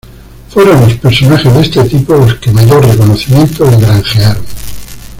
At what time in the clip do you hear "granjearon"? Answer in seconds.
3.77-4.43